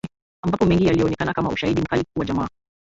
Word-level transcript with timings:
Ambapo 0.45 0.65
mengi 0.65 0.85
yalionekana 0.85 1.33
kama 1.33 1.49
ushaidi 1.49 1.81
mkali 1.81 2.03
kuwa 2.13 2.25
jamaa 2.25 2.47